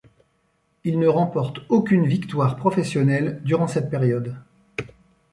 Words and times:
Il 0.83 0.97
ne 0.97 1.07
remporte 1.07 1.59
aucune 1.69 2.07
victoire 2.07 2.55
professionnelle 2.55 3.39
durant 3.45 3.67
cette 3.67 3.91
période. 3.91 4.35